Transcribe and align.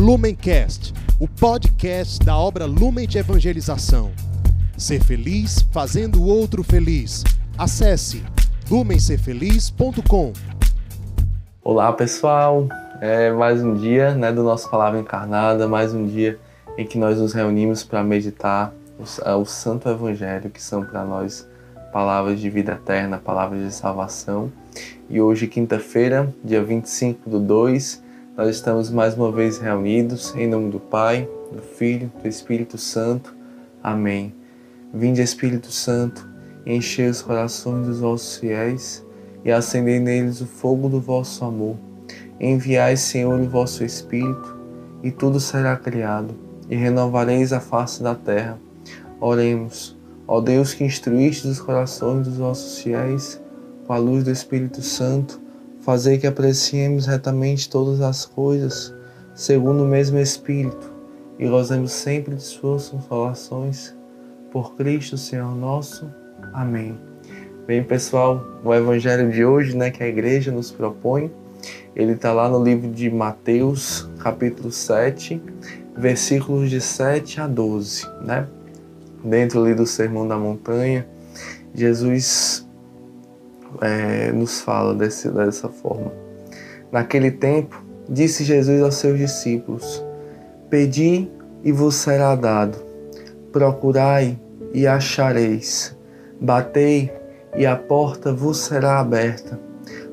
Lumencast, 0.00 0.94
o 1.18 1.28
podcast 1.28 2.24
da 2.24 2.34
obra 2.34 2.64
Lumen 2.64 3.06
de 3.06 3.18
Evangelização. 3.18 4.10
Ser 4.74 5.04
feliz 5.04 5.60
fazendo 5.70 6.22
o 6.22 6.26
outro 6.26 6.64
feliz. 6.64 7.22
Acesse 7.58 8.24
lumencerfeliz.com. 8.70 10.32
Olá 11.62 11.92
pessoal, 11.92 12.66
é 12.98 13.30
mais 13.30 13.62
um 13.62 13.74
dia 13.74 14.14
né, 14.14 14.32
do 14.32 14.42
nosso 14.42 14.70
Palavra 14.70 14.98
Encarnada, 14.98 15.68
mais 15.68 15.92
um 15.92 16.06
dia 16.06 16.38
em 16.78 16.86
que 16.86 16.96
nós 16.96 17.18
nos 17.18 17.34
reunimos 17.34 17.84
para 17.84 18.02
meditar 18.02 18.72
o, 18.98 19.02
o 19.38 19.44
Santo 19.44 19.86
Evangelho, 19.86 20.48
que 20.48 20.62
são 20.62 20.82
para 20.82 21.04
nós 21.04 21.46
palavras 21.92 22.40
de 22.40 22.48
vida 22.48 22.72
eterna, 22.72 23.18
palavras 23.18 23.62
de 23.62 23.74
salvação. 23.74 24.50
E 25.10 25.20
hoje, 25.20 25.46
quinta-feira, 25.46 26.32
dia 26.42 26.64
25 26.64 27.28
do 27.28 27.38
2, 27.38 28.08
nós 28.40 28.56
estamos 28.56 28.90
mais 28.90 29.12
uma 29.12 29.30
vez 29.30 29.58
reunidos 29.58 30.34
em 30.34 30.48
nome 30.48 30.70
do 30.70 30.80
Pai, 30.80 31.28
do 31.52 31.60
Filho, 31.60 32.10
do 32.22 32.26
Espírito 32.26 32.78
Santo. 32.78 33.36
Amém. 33.82 34.34
Vinde, 34.94 35.20
Espírito 35.20 35.70
Santo, 35.70 36.26
enchei 36.64 37.10
os 37.10 37.20
corações 37.20 37.86
dos 37.86 38.00
vossos 38.00 38.38
fiéis 38.38 39.04
e 39.44 39.52
acendei 39.52 40.00
neles 40.00 40.40
o 40.40 40.46
fogo 40.46 40.88
do 40.88 40.98
vosso 40.98 41.44
amor. 41.44 41.76
Enviai, 42.40 42.96
Senhor, 42.96 43.38
o 43.38 43.46
vosso 43.46 43.84
Espírito, 43.84 44.56
e 45.02 45.10
tudo 45.10 45.38
será 45.38 45.76
criado, 45.76 46.34
e 46.70 46.74
renovareis 46.74 47.52
a 47.52 47.60
face 47.60 48.02
da 48.02 48.14
terra. 48.14 48.58
Oremos. 49.20 49.98
Ó 50.26 50.40
Deus 50.40 50.72
que 50.72 50.82
instruíste 50.82 51.46
os 51.46 51.60
corações 51.60 52.26
dos 52.26 52.38
vossos 52.38 52.78
fiéis 52.78 53.38
com 53.86 53.92
a 53.92 53.98
luz 53.98 54.24
do 54.24 54.30
Espírito 54.30 54.80
Santo, 54.80 55.38
fazei 55.80 56.18
que 56.18 56.26
apreciemos 56.26 57.06
retamente 57.06 57.68
todas 57.68 58.00
as 58.00 58.24
coisas, 58.24 58.94
segundo 59.34 59.84
o 59.84 59.86
mesmo 59.86 60.18
Espírito, 60.18 60.92
e 61.38 61.48
gozemos 61.48 61.92
sempre 61.92 62.34
de 62.34 62.42
suas 62.42 62.88
consolações. 62.88 63.94
Por 64.50 64.74
Cristo, 64.74 65.16
Senhor 65.16 65.54
nosso. 65.54 66.10
Amém. 66.52 66.98
Bem, 67.66 67.84
pessoal, 67.84 68.44
o 68.64 68.74
evangelho 68.74 69.30
de 69.30 69.44
hoje, 69.44 69.76
né, 69.76 69.90
que 69.90 70.02
a 70.02 70.08
igreja 70.08 70.50
nos 70.50 70.70
propõe, 70.70 71.30
ele 71.94 72.12
está 72.12 72.32
lá 72.32 72.48
no 72.48 72.62
livro 72.62 72.90
de 72.90 73.10
Mateus, 73.10 74.08
capítulo 74.18 74.72
7, 74.72 75.40
versículos 75.96 76.70
de 76.70 76.80
7 76.80 77.40
a 77.40 77.46
12, 77.46 78.06
né? 78.22 78.46
dentro 79.24 79.62
ali 79.62 79.74
do 79.74 79.86
Sermão 79.86 80.26
da 80.26 80.36
Montanha, 80.36 81.06
Jesus 81.74 82.66
é, 83.80 84.32
nos 84.32 84.60
fala 84.60 84.94
desse, 84.94 85.30
dessa 85.30 85.68
forma. 85.68 86.12
Naquele 86.90 87.30
tempo, 87.30 87.82
disse 88.08 88.44
Jesus 88.44 88.82
aos 88.82 88.96
seus 88.96 89.18
discípulos: 89.18 90.04
Pedi 90.68 91.30
e 91.62 91.72
vos 91.72 91.94
será 91.94 92.34
dado, 92.34 92.78
procurai 93.52 94.38
e 94.72 94.86
achareis, 94.86 95.96
batei 96.40 97.12
e 97.56 97.66
a 97.66 97.76
porta 97.76 98.32
vos 98.32 98.58
será 98.58 99.00
aberta. 99.00 99.58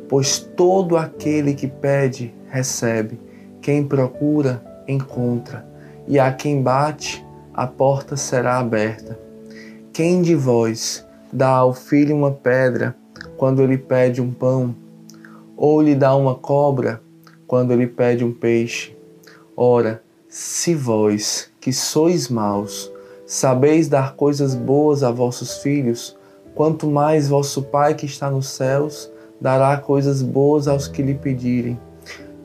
Pois 0.09 0.39
todo 0.39 0.97
aquele 0.97 1.53
que 1.53 1.67
pede, 1.67 2.33
recebe, 2.49 3.19
quem 3.61 3.83
procura, 3.83 4.63
encontra, 4.87 5.65
e 6.07 6.17
a 6.17 6.31
quem 6.31 6.61
bate, 6.61 7.25
a 7.53 7.67
porta 7.67 8.15
será 8.15 8.59
aberta. 8.59 9.19
Quem 9.91 10.21
de 10.21 10.35
vós 10.35 11.05
dá 11.33 11.49
ao 11.49 11.73
filho 11.73 12.15
uma 12.15 12.31
pedra 12.31 12.95
quando 13.37 13.61
ele 13.61 13.77
pede 13.77 14.21
um 14.21 14.31
pão? 14.31 14.75
Ou 15.55 15.81
lhe 15.81 15.95
dá 15.95 16.15
uma 16.15 16.35
cobra 16.35 17.01
quando 17.45 17.71
ele 17.71 17.87
pede 17.87 18.23
um 18.23 18.33
peixe? 18.33 18.95
Ora, 19.55 20.03
se 20.27 20.75
vós, 20.75 21.49
que 21.59 21.71
sois 21.71 22.27
maus, 22.27 22.91
sabeis 23.25 23.87
dar 23.87 24.15
coisas 24.15 24.53
boas 24.53 25.03
a 25.03 25.11
vossos 25.11 25.57
filhos, 25.57 26.17
quanto 26.53 26.87
mais 26.87 27.27
vosso 27.27 27.63
Pai 27.63 27.95
que 27.95 28.05
está 28.05 28.29
nos 28.29 28.49
céus 28.49 29.11
dará 29.39 29.77
coisas 29.77 30.21
boas 30.21 30.67
aos 30.67 30.87
que 30.87 31.01
lhe 31.01 31.13
pedirem. 31.13 31.79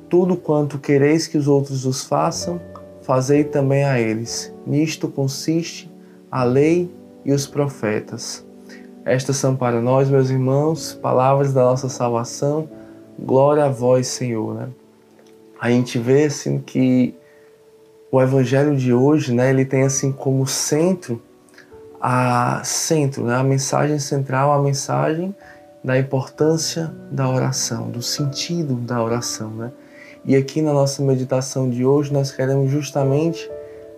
Tudo 0.09 0.37
quanto 0.37 0.79
quereis 0.79 1.27
que 1.27 1.39
os 1.39 1.49
outros 1.49 1.87
os 1.87 2.05
façam, 2.05 2.61
fazei 3.01 3.45
também 3.45 3.85
a 3.85 3.99
eles. 3.99 4.53
Nisto 4.67 5.09
consiste 5.09 5.91
a 6.31 6.45
lei 6.45 6.91
e 7.25 7.33
os 7.33 7.47
profetas. 7.47 8.45
Estas 9.05 9.37
são 9.37 9.57
para 9.57 9.81
nós, 9.81 10.09
meus 10.09 10.31
irmãos, 10.31 10.93
palavras 10.95 11.53
da 11.53 11.63
nossa 11.65 11.89
salvação. 11.89 12.69
Glória 13.19 13.65
a 13.65 13.69
vós, 13.69 14.07
Senhor. 14.07 14.55
Né? 14.55 14.69
A 15.61 15.71
gente 15.71 15.99
vê 15.99 16.25
assim 16.25 16.61
que 16.61 17.15
o 18.11 18.21
evangelho 18.21 18.77
de 18.77 18.93
hoje, 18.93 19.35
né, 19.35 19.51
ele 19.51 19.65
tem 19.65 19.83
assim 19.83 20.13
como 20.13 20.47
centro 20.47 21.21
a 22.01 22.61
centro, 22.65 23.25
né, 23.25 23.35
a 23.35 23.43
mensagem 23.43 23.99
central, 23.99 24.53
a 24.53 24.61
mensagem 24.61 25.35
da 25.83 25.99
importância 25.99 26.93
da 27.11 27.29
oração, 27.29 27.91
do 27.91 28.03
sentido 28.03 28.75
da 28.75 29.03
oração, 29.03 29.51
né? 29.51 29.73
E 30.25 30.37
aqui 30.37 30.63
na 30.63 30.73
nossa 30.73 31.03
meditação 31.03 31.69
de 31.69 31.85
hoje 31.85 32.13
nós 32.13 32.31
queremos 32.31 32.71
justamente 32.71 33.51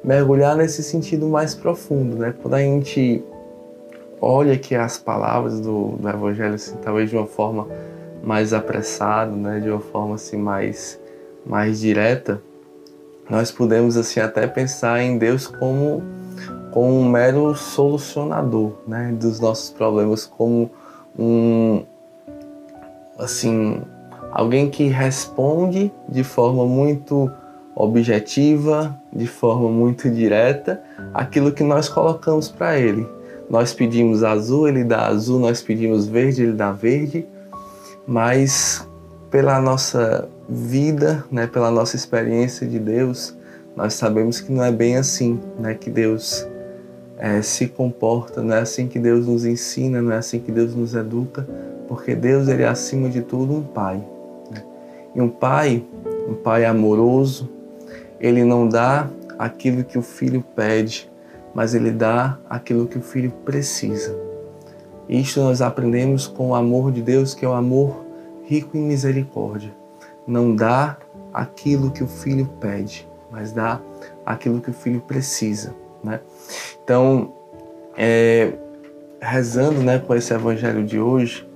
mergulhar 0.03 0.57
nesse 0.57 0.83
sentido 0.83 1.27
mais 1.27 1.55
profundo, 1.55 2.17
né? 2.17 2.35
Quando 2.41 2.55
a 2.55 2.61
gente 2.61 3.23
olha 4.25 4.55
aqui 4.55 4.75
as 4.75 4.99
palavras 4.99 5.61
do, 5.61 5.97
do 5.99 6.09
Evangelho, 6.09 6.55
assim, 6.55 6.77
talvez 6.83 7.11
de 7.11 7.17
uma 7.17 7.27
forma 7.27 7.69
mais 8.23 8.53
apressada, 8.53 9.31
né? 9.31 9.61
De 9.61 9.69
uma 9.69 9.81
forma 9.81 10.15
assim 10.15 10.37
mais 10.37 10.99
mais 11.47 11.79
direta, 11.79 12.41
nós 13.29 13.51
podemos 13.51 13.99
assim 13.99 14.19
até 14.19 14.47
pensar 14.47 15.03
em 15.03 15.19
Deus 15.19 15.47
como 15.47 16.03
como 16.73 16.99
um 16.99 17.09
mero 17.09 17.55
solucionador, 17.55 18.73
né? 18.89 19.15
Dos 19.21 19.39
nossos 19.41 19.71
problemas, 19.71 20.25
como 20.25 20.71
um 21.19 21.83
assim 23.19 23.83
alguém 24.33 24.71
que 24.71 24.85
responde 24.85 25.93
de 26.09 26.25
forma 26.25 26.67
muito 26.67 27.31
objetiva, 27.77 28.97
de 29.13 29.27
forma 29.27 29.69
muito 29.69 30.11
direta, 30.11 30.83
aquilo 31.13 31.53
que 31.53 31.63
nós 31.63 31.89
colocamos 31.89 32.49
para 32.49 32.79
ele. 32.79 33.07
Nós 33.49 33.73
pedimos 33.73 34.23
azul, 34.23 34.69
ele 34.69 34.85
dá 34.85 35.07
azul, 35.07 35.39
nós 35.39 35.63
pedimos 35.63 36.07
verde, 36.07 36.43
ele 36.43 36.53
dá 36.53 36.73
verde, 36.73 37.27
mas 38.07 38.87
pela 39.31 39.61
nossa 39.61 40.29
vida, 40.49 41.25
né, 41.31 41.47
pela 41.47 41.71
nossa 41.71 41.97
experiência 41.97 42.67
de 42.67 42.79
Deus, 42.79 43.37
nós 43.77 43.95
sabemos 43.95 44.41
que 44.41 44.53
não 44.53 44.65
é 44.65 44.71
bem 44.71 44.97
assim, 44.97 45.41
né, 45.59 45.75
que 45.75 45.91
Deus 45.91 46.47
é, 47.19 47.43
se 47.43 47.67
comporta, 47.67 48.43
não 48.43 48.55
é 48.55 48.61
assim 48.61 48.87
que 48.87 48.99
Deus 48.99 49.27
nos 49.27 49.45
ensina, 49.45 50.01
não 50.01 50.13
é 50.13 50.19
assim 50.19 50.39
que 50.39 50.53
Deus 50.53 50.75
nos 50.75 50.95
educa, 50.95 51.47
porque 51.89 52.15
Deus 52.15 52.49
ele 52.49 52.63
é 52.63 52.69
acima 52.69 53.09
de 53.09 53.23
tudo 53.23 53.55
um 53.55 53.63
Pai. 53.63 54.03
E 55.15 55.21
um 55.21 55.29
pai, 55.29 55.85
um 56.29 56.35
pai 56.35 56.65
amoroso, 56.65 57.49
ele 58.19 58.43
não 58.43 58.69
dá 58.69 59.09
aquilo 59.39 59.85
que 59.85 59.97
o 59.97 60.03
filho 60.03 60.45
pede, 60.57 61.09
mas 61.55 61.75
ele 61.75 61.91
dá 61.91 62.39
aquilo 62.49 62.87
que 62.87 62.99
o 62.99 63.03
filho 63.03 63.31
precisa. 63.45 64.15
Isto 65.09 65.41
nós 65.41 65.61
aprendemos 65.63 66.27
com 66.27 66.49
o 66.49 66.55
amor 66.55 66.91
de 66.91 67.03
Deus, 67.03 67.35
que 67.35 67.45
é 67.45 67.49
o 67.49 67.53
amor 67.53 68.05
rico 68.45 68.77
em 68.77 68.81
misericórdia. 68.81 69.73
Não 70.27 70.55
dá 70.55 70.97
aquilo 71.33 71.91
que 71.91 72.03
o 72.03 72.09
filho 72.09 72.47
pede, 72.61 73.07
mas 73.31 73.53
dá 73.53 73.81
aquilo 74.25 74.61
que 74.61 74.71
o 74.71 74.75
filho 74.75 75.01
precisa. 75.01 75.75
Né? 76.03 76.21
Então, 76.83 77.33
é, 77.97 78.53
rezando 79.21 79.81
né, 79.81 79.99
com 79.99 80.15
esse 80.15 80.33
evangelho 80.33 80.85
de 80.85 80.99
hoje, 80.99 81.47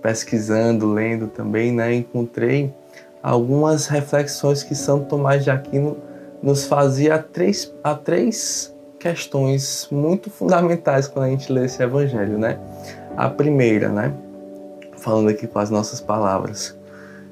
pesquisando, 0.00 0.92
lendo 0.92 1.28
também, 1.28 1.72
né, 1.72 1.94
encontrei 1.94 2.72
algumas 3.22 3.86
reflexões 3.86 4.62
que 4.62 4.74
Santo 4.74 5.06
Tomás 5.06 5.44
de 5.44 5.50
Aquino 5.50 5.96
nos 6.42 6.66
fazia 6.66 7.14
a 7.14 7.18
três, 7.22 7.72
a 7.84 7.94
três 7.94 8.71
questões 9.02 9.88
muito 9.90 10.30
fundamentais 10.30 11.08
quando 11.08 11.24
a 11.24 11.28
gente 11.28 11.52
lê 11.52 11.64
esse 11.64 11.82
evangelho, 11.82 12.38
né? 12.38 12.56
A 13.16 13.28
primeira, 13.28 13.88
né? 13.88 14.14
Falando 14.96 15.28
aqui 15.28 15.48
com 15.48 15.58
as 15.58 15.70
nossas 15.70 16.00
palavras. 16.00 16.78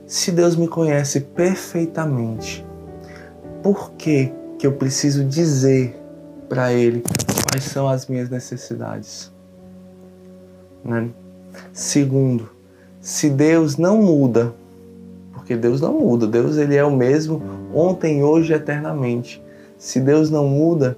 Se 0.04 0.32
Deus 0.32 0.56
me 0.56 0.66
conhece 0.66 1.20
perfeitamente, 1.20 2.66
por 3.62 3.92
que 3.92 4.32
que 4.58 4.66
eu 4.66 4.72
preciso 4.72 5.24
dizer 5.24 5.96
para 6.48 6.72
ele 6.72 7.04
quais 7.48 7.62
são 7.62 7.88
as 7.88 8.08
minhas 8.08 8.28
necessidades? 8.28 9.30
Né? 10.84 11.08
Segundo, 11.72 12.50
se 13.00 13.30
Deus 13.30 13.76
não 13.76 14.02
muda 14.02 14.52
porque 15.50 15.56
Deus 15.56 15.80
não 15.80 15.94
muda. 15.94 16.28
Deus 16.28 16.56
ele 16.56 16.76
é 16.76 16.84
o 16.84 16.94
mesmo 16.94 17.42
ontem, 17.74 18.22
hoje, 18.22 18.52
eternamente. 18.52 19.42
Se 19.76 19.98
Deus 19.98 20.30
não 20.30 20.46
muda, 20.46 20.96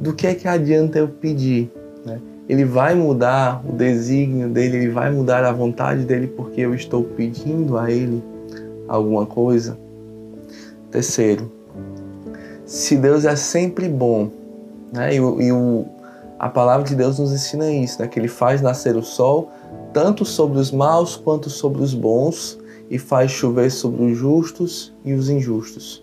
do 0.00 0.14
que 0.14 0.26
é 0.26 0.34
que 0.34 0.48
adianta 0.48 0.98
eu 0.98 1.06
pedir? 1.06 1.70
Né? 2.04 2.18
Ele 2.48 2.64
vai 2.64 2.94
mudar 2.94 3.62
o 3.68 3.72
desígnio 3.72 4.48
dele, 4.48 4.78
ele 4.78 4.88
vai 4.88 5.12
mudar 5.12 5.44
a 5.44 5.52
vontade 5.52 6.04
dele 6.04 6.26
porque 6.26 6.62
eu 6.62 6.74
estou 6.74 7.04
pedindo 7.04 7.76
a 7.76 7.90
ele 7.90 8.22
alguma 8.88 9.26
coisa. 9.26 9.78
Terceiro, 10.90 11.52
se 12.64 12.96
Deus 12.96 13.24
é 13.24 13.36
sempre 13.36 13.88
bom, 13.88 14.30
né? 14.92 15.12
E, 15.12 15.16
e 15.16 15.52
o, 15.52 15.84
a 16.38 16.48
palavra 16.48 16.86
de 16.86 16.96
Deus 16.96 17.18
nos 17.18 17.32
ensina 17.32 17.70
isso, 17.70 18.00
né? 18.00 18.08
Que 18.08 18.18
Ele 18.18 18.26
faz 18.26 18.60
nascer 18.60 18.96
o 18.96 19.02
sol 19.02 19.50
tanto 19.92 20.24
sobre 20.24 20.58
os 20.58 20.70
maus 20.70 21.16
quanto 21.16 21.50
sobre 21.50 21.82
os 21.82 21.94
bons 21.94 22.58
e 22.88 22.98
faz 22.98 23.30
chover 23.30 23.70
sobre 23.70 24.04
os 24.04 24.18
justos 24.18 24.92
e 25.04 25.12
os 25.12 25.28
injustos. 25.28 26.02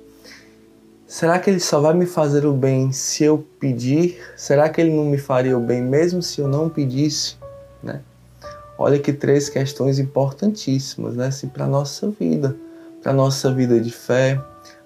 Será 1.07 1.39
que 1.39 1.49
Ele 1.49 1.61
só 1.61 1.79
vai 1.79 1.93
me 1.93 2.05
fazer 2.05 2.45
o 2.45 2.51
bem 2.51 2.91
se 2.91 3.23
eu 3.23 3.47
pedir? 3.61 4.19
Será 4.35 4.67
que 4.67 4.81
Ele 4.81 4.93
não 4.93 5.05
me 5.05 5.17
faria 5.17 5.57
o 5.57 5.61
bem 5.61 5.81
mesmo 5.81 6.21
se 6.21 6.41
eu 6.41 6.49
não 6.49 6.67
pedisse? 6.67 7.37
Né? 7.81 8.01
Olha 8.77 8.99
que 8.99 9.13
três 9.13 9.47
questões 9.47 9.99
importantíssimas 9.99 11.15
né? 11.15 11.27
assim, 11.27 11.47
para 11.47 11.63
a 11.63 11.67
nossa 11.67 12.09
vida, 12.09 12.57
para 13.01 13.13
a 13.13 13.15
nossa 13.15 13.53
vida 13.53 13.79
de 13.79 13.89
fé, 13.89 14.37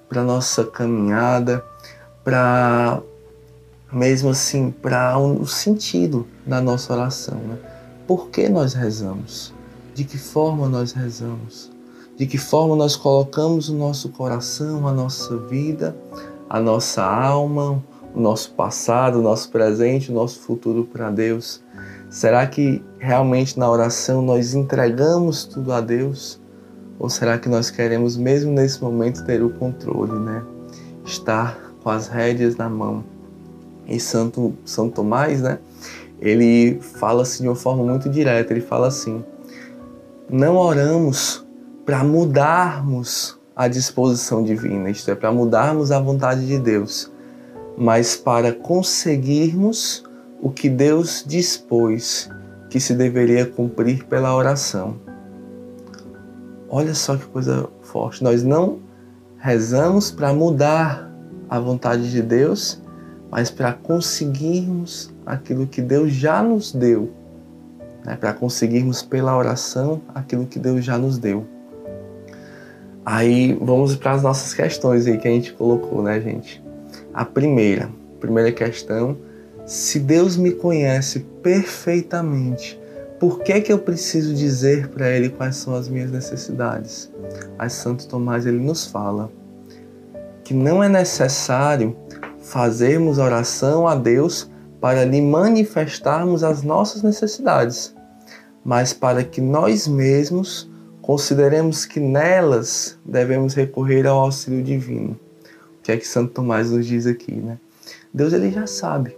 para 0.07 0.21
a 0.21 0.23
nossa 0.23 0.63
caminhada, 0.63 1.65
para 2.24 3.01
mesmo 3.91 4.29
assim, 4.29 4.69
para 4.69 5.17
o 5.17 5.47
sentido 5.47 6.27
da 6.45 6.62
nossa 6.62 6.94
oração. 6.94 7.39
Né? 7.39 7.57
Por 8.06 8.29
que 8.29 8.47
nós 8.47 8.75
rezamos? 8.75 9.51
De 9.95 10.03
que 10.03 10.19
forma 10.19 10.69
nós 10.69 10.91
rezamos? 10.91 11.70
De 12.17 12.25
que 12.25 12.37
forma 12.37 12.75
nós 12.75 12.95
colocamos 12.95 13.69
o 13.69 13.73
nosso 13.73 14.09
coração, 14.09 14.87
a 14.87 14.91
nossa 14.91 15.37
vida, 15.37 15.95
a 16.49 16.59
nossa 16.59 17.03
alma, 17.03 17.83
o 18.13 18.19
nosso 18.19 18.51
passado, 18.51 19.19
o 19.19 19.21
nosso 19.21 19.49
presente, 19.49 20.11
o 20.11 20.13
nosso 20.13 20.39
futuro 20.39 20.83
para 20.85 21.09
Deus? 21.09 21.63
Será 22.09 22.45
que 22.45 22.83
realmente 22.99 23.57
na 23.57 23.69
oração 23.69 24.21
nós 24.21 24.53
entregamos 24.53 25.45
tudo 25.45 25.71
a 25.71 25.79
Deus? 25.79 26.39
Ou 26.99 27.09
será 27.09 27.39
que 27.39 27.49
nós 27.49 27.71
queremos 27.71 28.17
mesmo 28.17 28.51
nesse 28.51 28.81
momento 28.83 29.25
ter 29.25 29.41
o 29.41 29.49
controle, 29.49 30.19
né? 30.19 30.43
Estar 31.05 31.57
com 31.81 31.89
as 31.89 32.07
rédeas 32.07 32.55
na 32.57 32.69
mão? 32.69 33.03
E 33.87 33.99
Santo, 33.99 34.53
São 34.63 34.89
Tomás, 34.89 35.41
né? 35.41 35.57
Ele 36.19 36.79
fala 36.79 37.23
assim 37.23 37.43
de 37.43 37.49
uma 37.49 37.55
forma 37.55 37.83
muito 37.83 38.07
direta. 38.07 38.53
Ele 38.53 38.61
fala 38.61 38.87
assim: 38.87 39.23
não 40.29 40.55
oramos 40.55 41.43
para 41.85 42.03
mudarmos 42.03 43.39
a 43.55 43.67
disposição 43.67 44.43
divina, 44.43 44.89
isto 44.89 45.11
é, 45.11 45.15
para 45.15 45.31
mudarmos 45.31 45.91
a 45.91 45.99
vontade 45.99 46.45
de 46.47 46.57
Deus, 46.57 47.11
mas 47.77 48.15
para 48.15 48.53
conseguirmos 48.53 50.03
o 50.41 50.49
que 50.49 50.69
Deus 50.69 51.23
dispôs 51.27 52.29
que 52.69 52.79
se 52.79 52.93
deveria 52.95 53.45
cumprir 53.45 54.05
pela 54.05 54.35
oração. 54.35 54.95
Olha 56.69 56.95
só 56.95 57.17
que 57.17 57.25
coisa 57.25 57.67
forte. 57.81 58.23
Nós 58.23 58.43
não 58.43 58.79
rezamos 59.37 60.09
para 60.09 60.33
mudar 60.33 61.11
a 61.49 61.59
vontade 61.59 62.09
de 62.09 62.21
Deus, 62.21 62.81
mas 63.29 63.51
para 63.51 63.73
conseguirmos 63.73 65.13
aquilo 65.25 65.67
que 65.67 65.81
Deus 65.81 66.13
já 66.13 66.41
nos 66.41 66.71
deu, 66.71 67.11
né? 68.05 68.15
para 68.15 68.33
conseguirmos 68.33 69.01
pela 69.01 69.37
oração 69.37 70.01
aquilo 70.15 70.45
que 70.45 70.57
Deus 70.57 70.83
já 70.85 70.97
nos 70.97 71.17
deu. 71.17 71.45
Aí 73.06 73.57
vamos 73.59 73.95
para 73.95 74.12
as 74.12 74.24
nossas 74.24 74.53
questões 74.53 75.07
aí 75.07 75.18
que 75.18 75.27
a 75.27 75.31
gente 75.31 75.53
colocou, 75.53 76.03
né, 76.03 76.19
gente? 76.21 76.63
A 77.13 77.25
primeira, 77.25 77.89
primeira 78.19 78.51
questão, 78.51 79.18
se 79.65 80.00
Deus 80.00 80.38
me 80.38 80.51
conhece 80.51 81.21
perfeitamente, 81.42 82.80
por 83.19 83.42
que 83.42 83.62
que 83.62 83.71
eu 83.71 83.80
preciso 83.80 84.33
dizer 84.33 84.88
para 84.89 85.09
ele 85.09 85.30
quais 85.30 85.56
são 85.56 85.75
as 85.75 85.88
minhas 85.88 86.12
necessidades? 86.12 87.12
Aí 87.57 87.69
Santo 87.69 88.07
Tomás 88.07 88.45
ele 88.45 88.59
nos 88.59 88.88
fala 88.88 89.31
que 90.44 90.53
não 90.53 90.83
é 90.83 90.89
necessário 90.89 91.95
fazermos 92.39 93.18
oração 93.18 93.88
a 93.88 93.95
Deus 93.95 94.50
para 94.80 95.06
lhe 95.06 95.21
manifestarmos 95.21 96.44
as 96.44 96.63
nossas 96.63 97.03
necessidades, 97.03 97.95
mas 98.65 98.94
para 98.94 99.24
que 99.24 99.39
nós 99.39 99.88
mesmos 99.88 100.70
consideremos 101.01 101.86
que 101.86 102.00
nelas 102.00 102.98
devemos 103.03 103.53
recorrer 103.53 104.06
ao 104.07 104.19
auxílio 104.19 104.63
divino. 104.63 105.19
O 105.80 105.83
que 105.83 105.92
é 105.92 105.98
que 105.98 106.07
Santo 106.07 106.33
Tomás 106.33 106.69
nos 106.69 106.86
diz 106.86 107.07
aqui, 107.07 107.33
né? 107.33 107.57
Deus 108.13 108.33
ele 108.33 108.51
já 108.51 108.68
sabe. 108.68 109.18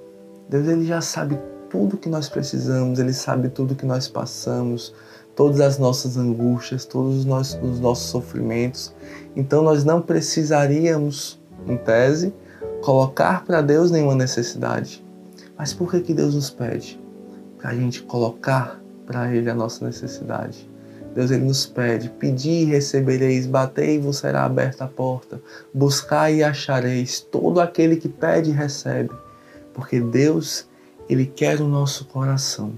Deus 0.50 0.68
ele 0.68 0.86
já 0.86 1.02
sabe 1.02 1.38
tudo 1.70 1.98
que 1.98 2.08
nós 2.08 2.30
precisamos, 2.30 3.00
ele 3.00 3.14
sabe 3.14 3.50
tudo 3.50 3.76
que 3.76 3.86
nós 3.86 4.08
passamos, 4.08 4.94
todas 5.36 5.60
as 5.60 5.78
nossas 5.78 6.18
angústias, 6.18 6.86
todos 6.86 7.18
os 7.18 7.26
nossos, 7.26 7.60
os 7.64 7.80
nossos 7.80 8.10
sofrimentos. 8.10 8.94
Então 9.36 9.64
nós 9.64 9.84
não 9.84 10.02
precisaríamos, 10.02 11.42
em 11.68 11.78
tese, 11.78 12.34
colocar 12.84 13.44
para 13.44 13.62
Deus 13.62 13.90
nenhuma 13.90 14.16
necessidade. 14.16 15.04
Mas 15.58 15.74
por 15.74 15.90
que, 15.90 16.02
que 16.02 16.14
Deus 16.14 16.36
nos 16.36 16.50
pede? 16.50 17.02
Para 17.58 17.72
a 17.72 17.76
gente 17.76 18.04
colocar 18.04 18.80
para 19.06 19.34
Ele 19.34 19.50
a 19.50 19.56
nossa 19.56 19.86
necessidade. 19.86 20.70
Deus 21.14 21.32
ele 21.32 21.46
nos 21.46 21.66
pede: 21.66 22.10
pedi 22.10 22.50
e 22.50 22.66
recebereis, 22.66 23.46
batei 23.46 23.96
e 23.96 24.00
vos 24.00 24.18
será 24.18 24.46
aberta 24.46 24.86
a 24.86 24.88
porta, 24.88 25.42
buscai 25.74 26.36
e 26.36 26.44
achareis. 26.44 27.20
Todo 27.20 27.60
aquele 27.62 27.96
que 27.96 28.10
pede 28.10 28.52
recebe, 28.52 29.12
porque 29.74 30.00
Deus 30.00 30.68
ele 31.10 31.26
quer 31.26 31.62
o 31.62 31.68
nosso 31.68 32.06
coração. 32.06 32.74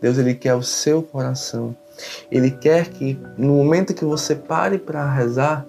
Deus 0.00 0.18
ele 0.18 0.34
quer 0.34 0.54
o 0.54 0.62
seu 0.62 1.02
coração. 1.02 1.76
Ele 2.30 2.50
quer 2.50 2.88
que 2.88 3.18
no 3.36 3.54
momento 3.54 3.94
que 3.94 4.04
você 4.04 4.34
pare 4.34 4.78
para 4.78 5.10
rezar, 5.12 5.66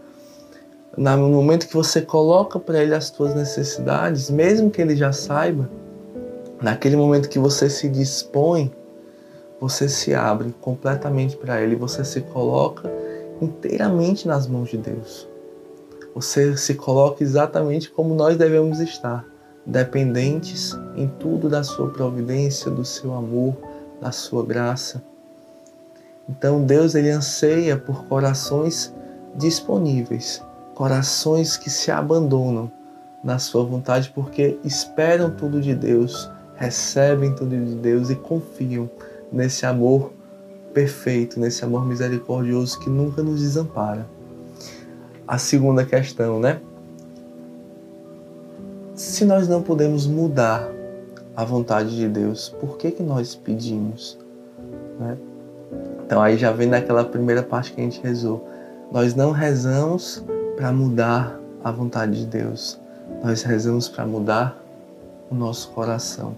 no 0.98 1.30
momento 1.30 1.68
que 1.68 1.74
você 1.74 2.02
coloca 2.02 2.60
para 2.60 2.82
Ele 2.82 2.94
as 2.94 3.06
suas 3.06 3.34
necessidades, 3.34 4.30
mesmo 4.30 4.70
que 4.70 4.82
Ele 4.82 4.96
já 4.96 5.12
saiba, 5.12 5.70
naquele 6.62 6.96
momento 6.96 7.30
que 7.30 7.40
você 7.40 7.70
se 7.70 7.90
dispõe, 7.90 8.72
você 9.62 9.88
se 9.88 10.14
abre 10.14 10.54
completamente 10.60 11.38
para 11.38 11.62
Ele, 11.62 11.78
você 11.78 12.04
se 12.04 12.20
coloca 12.20 12.92
inteiramente 13.42 14.28
nas 14.28 14.48
mãos 14.48 14.70
de 14.70 14.78
Deus. 14.78 15.26
Você 16.14 16.58
se 16.58 16.76
coloca 16.76 17.24
exatamente 17.24 17.90
como 17.90 18.14
nós 18.14 18.36
devemos 18.36 18.82
estar, 18.82 19.24
dependentes 19.66 20.78
em 20.98 21.08
tudo 21.08 21.48
da 21.48 21.64
Sua 21.64 21.90
providência, 21.90 22.70
do 22.70 22.84
Seu 22.84 23.14
amor, 23.14 23.56
da 24.02 24.12
Sua 24.12 24.46
graça. 24.46 25.02
Então 26.28 26.64
Deus 26.64 26.96
ele 26.96 27.10
anseia 27.10 27.78
por 27.78 28.06
corações 28.06 28.94
disponíveis 29.36 30.42
corações 30.82 31.58
que 31.58 31.70
se 31.70 31.92
abandonam 31.92 32.72
na 33.24 33.38
sua 33.38 33.64
vontade 33.64 34.12
porque 34.16 34.58
esperam 34.64 35.30
tudo 35.30 35.62
de 35.62 35.76
Deus, 35.76 36.28
recebem 36.56 37.36
tudo 37.36 37.56
de 37.56 37.76
Deus 37.76 38.10
e 38.10 38.16
confiam 38.16 38.90
nesse 39.32 39.66
amor 39.66 40.12
perfeito, 40.74 41.40
nesse 41.40 41.64
amor 41.64 41.86
misericordioso 41.86 42.80
que 42.80 42.90
nunca 42.90 43.22
nos 43.22 43.42
desampara. 43.42 44.06
A 45.28 45.38
segunda 45.38 45.86
questão, 45.86 46.40
né? 46.40 46.60
Se 48.96 49.26
nós 49.26 49.48
não 49.48 49.62
podemos 49.62 50.06
mudar 50.06 50.70
a 51.36 51.44
vontade 51.44 51.96
de 51.96 52.08
Deus, 52.08 52.50
por 52.60 52.78
que 52.78 52.92
que 52.92 53.02
nós 53.02 53.34
pedimos? 53.36 54.18
Né? 55.00 55.18
Então 56.06 56.22
aí 56.22 56.38
já 56.38 56.52
vem 56.52 56.68
naquela 56.68 57.04
primeira 57.04 57.42
parte 57.42 57.72
que 57.72 57.82
a 57.82 57.84
gente 57.84 58.02
rezou. 58.02 58.48
Nós 58.92 59.16
não 59.16 59.32
rezamos 59.32 60.24
para 60.56 60.72
mudar 60.72 61.40
a 61.64 61.72
vontade 61.72 62.20
de 62.20 62.26
Deus. 62.26 62.80
Nós 63.24 63.44
rezamos 63.44 63.88
para 63.88 64.06
mudar 64.06 64.62
o 65.30 65.36
nosso 65.36 65.70
coração. 65.70 66.36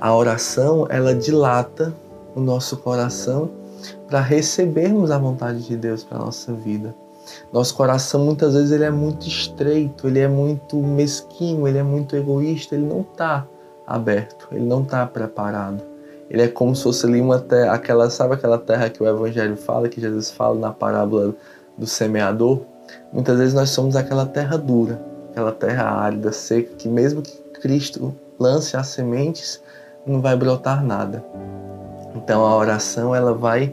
A 0.00 0.14
oração, 0.14 0.86
ela 0.90 1.14
dilata 1.14 1.94
o 2.36 2.40
nosso 2.40 2.76
coração 2.76 3.50
para 4.06 4.20
recebermos 4.20 5.10
a 5.10 5.18
vontade 5.18 5.62
de 5.66 5.76
Deus 5.76 6.04
para 6.04 6.18
a 6.18 6.24
nossa 6.26 6.52
vida. 6.52 6.94
Nosso 7.52 7.74
coração 7.74 8.24
muitas 8.24 8.54
vezes 8.54 8.70
ele 8.70 8.84
é 8.84 8.90
muito 8.90 9.26
estreito, 9.26 10.06
ele 10.06 10.20
é 10.20 10.28
muito 10.28 10.76
mesquinho, 10.76 11.66
ele 11.66 11.78
é 11.78 11.82
muito 11.82 12.14
egoísta, 12.14 12.74
ele 12.74 12.86
não 12.86 13.00
está 13.00 13.46
aberto, 13.86 14.48
ele 14.52 14.64
não 14.64 14.82
está 14.82 15.04
preparado. 15.06 15.82
Ele 16.28 16.42
é 16.42 16.48
como 16.48 16.74
se 16.76 16.82
fosse 16.82 17.06
ali 17.06 17.20
uma 17.20 17.38
terra, 17.38 17.72
aquela, 17.72 18.10
sabe 18.10 18.34
aquela 18.34 18.58
terra 18.58 18.90
que 18.90 19.02
o 19.02 19.08
Evangelho 19.08 19.56
fala, 19.56 19.88
que 19.88 20.00
Jesus 20.00 20.30
fala 20.30 20.58
na 20.58 20.72
parábola 20.72 21.34
do 21.78 21.86
semeador? 21.86 22.60
Muitas 23.12 23.38
vezes 23.38 23.54
nós 23.54 23.70
somos 23.70 23.96
aquela 23.96 24.26
terra 24.26 24.56
dura, 24.56 25.00
aquela 25.30 25.52
terra 25.52 25.84
árida, 25.84 26.32
seca, 26.32 26.74
que 26.76 26.88
mesmo 26.88 27.22
que 27.22 27.36
Cristo 27.60 28.14
lance 28.38 28.76
as 28.76 28.88
sementes, 28.88 29.62
não 30.06 30.20
vai 30.20 30.36
brotar 30.36 30.84
nada. 30.84 31.24
Então 32.26 32.44
a 32.44 32.56
oração 32.56 33.14
ela 33.14 33.32
vai 33.32 33.72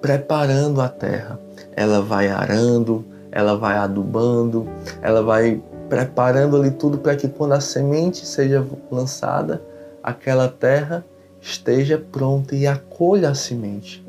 preparando 0.00 0.80
a 0.80 0.88
terra, 0.88 1.38
ela 1.76 2.02
vai 2.02 2.26
arando, 2.26 3.04
ela 3.30 3.56
vai 3.56 3.76
adubando, 3.76 4.68
ela 5.00 5.22
vai 5.22 5.62
preparando 5.88 6.56
ali 6.56 6.72
tudo 6.72 6.98
para 6.98 7.14
que 7.14 7.28
quando 7.28 7.52
a 7.52 7.60
semente 7.60 8.26
seja 8.26 8.66
lançada, 8.90 9.62
aquela 10.02 10.48
terra 10.48 11.04
esteja 11.40 11.96
pronta 11.96 12.56
e 12.56 12.66
acolha 12.66 13.30
a 13.30 13.36
semente. 13.36 14.04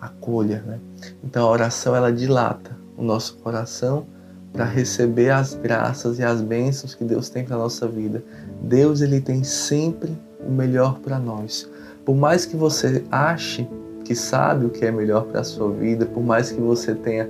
Acolha, 0.00 0.62
né? 0.66 0.78
Então 1.22 1.46
a 1.46 1.50
oração 1.50 1.94
ela 1.94 2.10
dilata 2.10 2.70
o 2.96 3.02
nosso 3.02 3.36
coração 3.36 4.06
para 4.50 4.64
receber 4.64 5.28
as 5.28 5.52
graças 5.52 6.18
e 6.18 6.24
as 6.24 6.40
bênçãos 6.40 6.94
que 6.94 7.04
Deus 7.04 7.28
tem 7.28 7.44
para 7.44 7.58
nossa 7.58 7.86
vida. 7.86 8.24
Deus 8.62 9.02
ele 9.02 9.20
tem 9.20 9.44
sempre 9.44 10.16
o 10.40 10.50
melhor 10.50 11.00
para 11.00 11.18
nós. 11.18 11.68
Por 12.08 12.16
mais 12.16 12.46
que 12.46 12.56
você 12.56 13.04
ache 13.10 13.68
que 14.02 14.14
sabe 14.14 14.64
o 14.64 14.70
que 14.70 14.82
é 14.82 14.90
melhor 14.90 15.26
para 15.26 15.42
a 15.42 15.44
sua 15.44 15.70
vida, 15.70 16.06
por 16.06 16.22
mais 16.22 16.50
que 16.50 16.58
você 16.58 16.94
tenha 16.94 17.28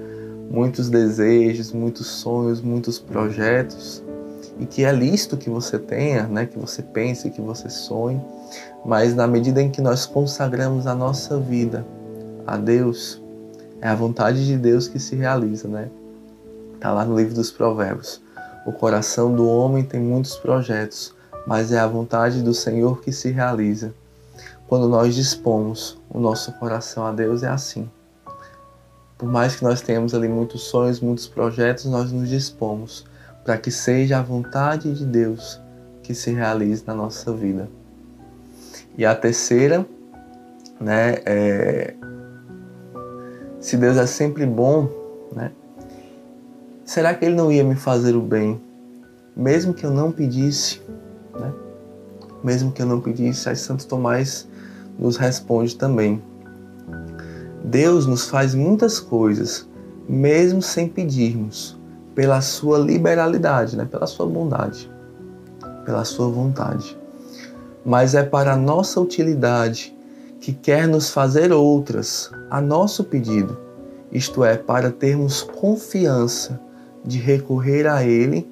muitos 0.49 0.88
desejos, 0.88 1.73
muitos 1.73 2.06
sonhos, 2.06 2.61
muitos 2.61 2.97
projetos, 2.97 4.04
e 4.56 4.64
que 4.64 4.85
é 4.85 4.92
lícito 4.92 5.37
que 5.37 5.50
você 5.50 5.80
tenha, 5.80 6.28
né, 6.28 6.47
que 6.47 6.56
você 6.56 6.80
pense, 6.80 7.28
que 7.28 7.40
você 7.40 7.68
sonhe, 7.68 8.20
mas 8.87 9.16
na 9.16 9.26
medida 9.26 9.61
em 9.61 9.68
que 9.68 9.80
nós 9.80 10.06
consagramos 10.06 10.87
a 10.87 10.94
nossa 10.94 11.40
vida 11.40 11.85
a 12.47 12.56
Deus, 12.56 13.20
é 13.80 13.88
a 13.88 13.97
vontade 13.97 14.47
de 14.47 14.56
Deus 14.56 14.87
que 14.87 15.00
se 15.00 15.16
realiza, 15.16 15.66
né? 15.66 15.88
Tá 16.78 16.92
lá 16.92 17.04
no 17.04 17.18
livro 17.18 17.35
dos 17.35 17.50
Provérbios. 17.50 18.23
O 18.64 18.70
coração 18.70 19.35
do 19.35 19.49
homem 19.49 19.82
tem 19.82 20.00
muitos 20.00 20.37
projetos, 20.37 21.12
mas 21.49 21.73
é 21.73 21.80
a 21.80 21.87
vontade 21.88 22.42
do 22.42 22.54
Senhor 22.54 23.00
que 23.00 23.11
se 23.11 23.32
realiza. 23.32 23.92
Quando 24.69 24.87
nós 24.87 25.15
dispomos 25.15 25.99
o 26.11 26.21
nosso 26.21 26.53
coração 26.59 27.07
a 27.07 27.11
Deus 27.11 27.43
é 27.43 27.49
assim. 27.49 27.91
Por 29.17 29.27
mais 29.27 29.57
que 29.57 29.65
nós 29.65 29.81
tenhamos 29.81 30.15
ali 30.15 30.29
muitos 30.29 30.65
sonhos, 30.65 31.01
muitos 31.01 31.27
projetos, 31.27 31.87
nós 31.87 32.13
nos 32.13 32.29
dispomos 32.29 33.05
para 33.45 33.57
que 33.57 33.71
seja 33.71 34.19
a 34.19 34.23
vontade 34.23 34.93
de 34.93 35.07
Deus 35.07 35.59
que 36.03 36.15
se 36.15 36.31
realize 36.31 36.85
na 36.87 36.95
nossa 36.95 37.33
vida. 37.33 37.69
E 38.97 39.07
a 39.07 39.15
terceira, 39.15 39.87
né, 40.79 41.17
é, 41.25 41.95
se 43.59 43.77
Deus 43.79 43.97
é 43.97 44.07
sempre 44.07 44.45
bom, 44.45 44.89
né, 45.35 45.51
será 46.85 47.15
que 47.15 47.25
Ele 47.25 47.35
não 47.35 47.51
ia 47.51 47.65
me 47.65 47.75
fazer 47.75 48.15
o 48.15 48.21
bem, 48.21 48.61
mesmo 49.35 49.73
que 49.73 49.87
eu 49.87 49.91
não 49.91 50.13
pedisse, 50.13 50.83
né? 51.39 51.53
Mesmo 52.43 52.71
que 52.71 52.83
eu 52.83 52.87
não 52.87 53.01
pedisse, 53.01 53.49
aí 53.49 53.57
Santo 53.57 53.87
Tomás 53.87 54.47
nos 54.99 55.17
responde 55.17 55.76
também. 55.76 56.23
Deus 57.62 58.07
nos 58.07 58.28
faz 58.28 58.55
muitas 58.55 58.99
coisas, 58.99 59.69
mesmo 60.09 60.62
sem 60.62 60.88
pedirmos, 60.88 61.78
pela 62.14 62.40
sua 62.40 62.78
liberalidade, 62.78 63.76
né? 63.76 63.85
pela 63.85 64.07
sua 64.07 64.26
bondade, 64.26 64.90
pela 65.85 66.05
sua 66.05 66.28
vontade. 66.28 66.97
Mas 67.85 68.14
é 68.14 68.23
para 68.23 68.55
a 68.55 68.57
nossa 68.57 69.00
utilidade 69.00 69.97
que 70.40 70.52
quer 70.52 70.87
nos 70.87 71.11
fazer 71.11 71.52
outras 71.52 72.31
a 72.50 72.61
nosso 72.61 73.05
pedido, 73.05 73.59
isto 74.11 74.43
é, 74.43 74.57
para 74.57 74.90
termos 74.90 75.43
confiança 75.43 76.59
de 77.05 77.19
recorrer 77.19 77.87
a 77.87 78.02
Ele 78.02 78.49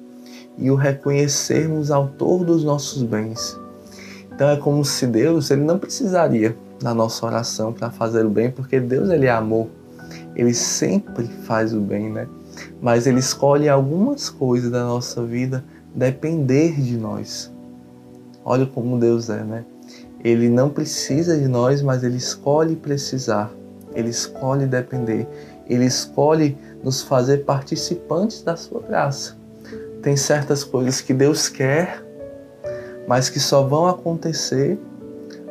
e 0.57 0.69
o 0.69 0.75
reconhecermos 0.75 1.91
autor 1.91 2.43
dos 2.45 2.63
nossos 2.63 3.03
bens. 3.03 3.57
Então 4.37 4.51
é 4.51 4.55
como 4.55 4.85
se 4.85 5.07
Deus 5.07 5.49
ele 5.49 5.63
não 5.63 5.79
precisaria 5.79 6.55
na 6.79 6.93
nossa 6.93 7.25
oração 7.25 7.73
para 7.73 7.89
fazer 7.89 8.23
o 8.23 8.29
bem, 8.29 8.51
porque 8.51 8.79
Deus 8.79 9.09
ele 9.09 9.25
é 9.25 9.31
amor. 9.31 9.67
Ele 10.35 10.53
sempre 10.53 11.25
faz 11.25 11.73
o 11.73 11.79
bem, 11.79 12.11
né? 12.11 12.27
Mas 12.79 13.07
ele 13.07 13.17
escolhe 13.17 13.67
algumas 13.67 14.29
coisas 14.29 14.69
da 14.69 14.83
nossa 14.83 15.23
vida 15.23 15.65
depender 15.95 16.79
de 16.79 16.97
nós. 16.97 17.51
Olha 18.45 18.67
como 18.67 18.99
Deus 18.99 19.27
é, 19.31 19.43
né? 19.43 19.65
Ele 20.23 20.49
não 20.49 20.69
precisa 20.69 21.35
de 21.35 21.47
nós, 21.47 21.81
mas 21.81 22.03
ele 22.03 22.17
escolhe 22.17 22.75
precisar. 22.75 23.51
Ele 23.95 24.09
escolhe 24.09 24.67
depender. 24.67 25.27
Ele 25.67 25.85
escolhe 25.85 26.55
nos 26.83 27.01
fazer 27.01 27.43
participantes 27.43 28.43
da 28.43 28.55
sua 28.55 28.81
graça. 28.81 29.35
Tem 30.03 30.15
certas 30.15 30.63
coisas 30.63 31.01
que 31.01 31.11
Deus 31.11 31.49
quer, 31.49 32.05
mas 33.07 33.29
que 33.29 33.39
só 33.39 33.63
vão 33.63 33.87
acontecer 33.87 34.77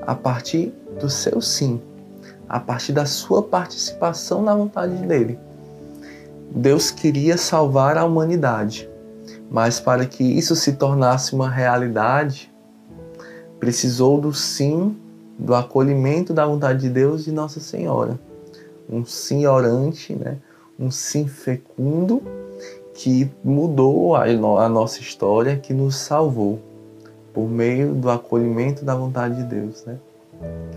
a 0.02 0.14
partir 0.14 0.72
do 1.00 1.08
seu 1.08 1.40
sim, 1.40 1.80
a 2.48 2.60
partir 2.60 2.92
da 2.92 3.06
sua 3.06 3.42
participação 3.42 4.42
na 4.42 4.54
vontade 4.54 4.94
dele. 5.06 5.38
Deus 6.50 6.90
queria 6.90 7.36
salvar 7.36 7.96
a 7.96 8.04
humanidade, 8.04 8.88
mas 9.50 9.80
para 9.80 10.04
que 10.04 10.22
isso 10.22 10.54
se 10.54 10.74
tornasse 10.74 11.34
uma 11.34 11.50
realidade, 11.50 12.52
precisou 13.58 14.20
do 14.20 14.32
sim, 14.34 14.96
do 15.38 15.54
acolhimento 15.54 16.32
da 16.32 16.46
vontade 16.46 16.80
de 16.80 16.88
Deus 16.88 17.24
de 17.24 17.32
Nossa 17.32 17.58
Senhora. 17.58 18.18
Um 18.88 19.04
sim 19.04 19.46
orante, 19.46 20.14
né? 20.14 20.38
um 20.78 20.90
sim 20.90 21.26
fecundo 21.26 22.22
que 22.94 23.30
mudou 23.42 24.14
a, 24.14 24.24
a 24.24 24.68
nossa 24.68 25.00
história, 25.00 25.56
que 25.56 25.74
nos 25.74 25.96
salvou 25.96 26.60
por 27.36 27.50
meio 27.50 27.94
do 27.94 28.08
acolhimento 28.08 28.82
da 28.82 28.94
vontade 28.94 29.36
de 29.36 29.42
Deus, 29.42 29.84
né? 29.84 29.98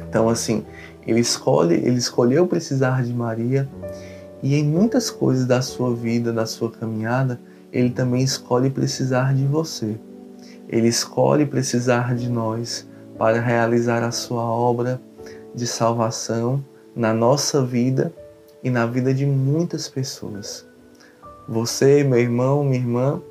Então, 0.09 0.27
assim, 0.27 0.65
ele 1.07 1.21
escolhe, 1.21 1.75
ele 1.75 1.95
escolheu 1.95 2.45
precisar 2.45 3.01
de 3.01 3.13
Maria 3.13 3.65
e 4.43 4.55
em 4.55 4.63
muitas 4.65 5.09
coisas 5.09 5.45
da 5.45 5.61
sua 5.61 5.95
vida, 5.95 6.33
da 6.33 6.45
sua 6.45 6.69
caminhada, 6.69 7.39
ele 7.71 7.91
também 7.91 8.21
escolhe 8.21 8.69
precisar 8.69 9.33
de 9.33 9.45
você. 9.45 9.97
Ele 10.67 10.89
escolhe 10.89 11.45
precisar 11.45 12.13
de 12.13 12.29
nós 12.29 12.85
para 13.17 13.39
realizar 13.39 14.03
a 14.03 14.11
sua 14.11 14.43
obra 14.43 14.99
de 15.55 15.65
salvação 15.65 16.61
na 16.93 17.13
nossa 17.13 17.63
vida 17.63 18.13
e 18.61 18.69
na 18.69 18.85
vida 18.85 19.13
de 19.13 19.25
muitas 19.25 19.87
pessoas. 19.87 20.67
Você, 21.47 22.03
meu 22.03 22.19
irmão, 22.19 22.65
minha 22.65 22.75
irmã, 22.75 23.21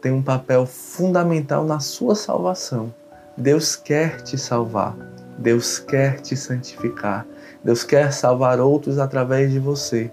tem 0.00 0.12
um 0.12 0.22
papel 0.22 0.64
fundamental 0.66 1.64
na 1.64 1.80
sua 1.80 2.14
salvação. 2.14 2.92
Deus 3.36 3.76
quer 3.76 4.22
te 4.22 4.38
salvar. 4.38 4.96
Deus 5.38 5.78
quer 5.78 6.20
te 6.20 6.36
santificar. 6.36 7.26
Deus 7.62 7.84
quer 7.84 8.12
salvar 8.12 8.60
outros 8.60 8.98
através 8.98 9.50
de 9.50 9.58
você. 9.58 10.10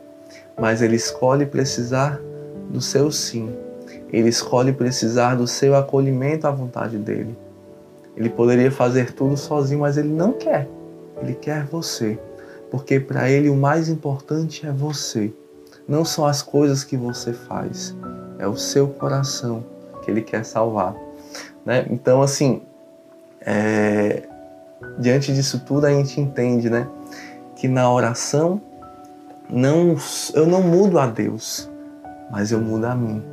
Mas 0.59 0.81
Ele 0.81 0.95
escolhe 0.95 1.45
precisar 1.45 2.19
do 2.69 2.81
seu 2.81 3.11
sim. 3.11 3.53
Ele 4.11 4.29
escolhe 4.29 4.71
precisar 4.71 5.35
do 5.35 5.47
seu 5.47 5.75
acolhimento 5.75 6.47
à 6.47 6.51
vontade 6.51 6.97
dele. 6.97 7.37
Ele 8.15 8.29
poderia 8.29 8.71
fazer 8.71 9.11
tudo 9.13 9.35
sozinho, 9.35 9.81
mas 9.81 9.97
ele 9.97 10.07
não 10.07 10.31
quer. 10.31 10.69
Ele 11.21 11.33
quer 11.33 11.65
você. 11.65 12.17
Porque 12.71 12.99
para 12.99 13.29
ele 13.29 13.49
o 13.49 13.55
mais 13.55 13.89
importante 13.89 14.65
é 14.65 14.71
você. 14.71 15.33
Não 15.87 16.05
são 16.05 16.25
as 16.25 16.41
coisas 16.41 16.83
que 16.83 16.95
você 16.95 17.33
faz, 17.33 17.95
é 18.39 18.47
o 18.47 18.55
seu 18.55 18.87
coração 18.87 19.74
que 20.05 20.11
ele 20.11 20.21
quer 20.21 20.45
salvar. 20.45 20.95
Né? 21.65 21.85
Então, 21.89 22.21
assim, 22.21 22.61
é, 23.41 24.23
diante 24.99 25.33
disso 25.33 25.63
tudo 25.65 25.85
a 25.85 25.89
gente 25.89 26.21
entende, 26.21 26.69
né, 26.69 26.87
que 27.55 27.67
na 27.67 27.91
oração 27.91 28.61
não 29.49 29.95
eu 30.33 30.45
não 30.45 30.61
mudo 30.61 30.99
a 30.99 31.07
Deus, 31.07 31.69
mas 32.31 32.51
eu 32.51 32.59
mudo 32.59 32.85
a 32.85 32.95
mim. 32.95 33.23